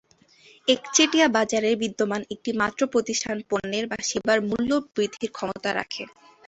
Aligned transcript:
একচেটিয়া 0.67 1.27
বাজারের 1.37 1.75
বিদ্যমান 1.83 2.21
একটি 2.33 2.51
মাত্র 2.61 2.81
প্রতিষ্ঠান 2.93 3.37
পণ্যের 3.49 3.85
বা 3.87 3.97
সেবার 4.09 4.39
মূল্য 4.49 4.71
বৃদ্ধির 4.93 5.31
ক্ষমতা 5.31 5.69
রাখে। 5.79 6.03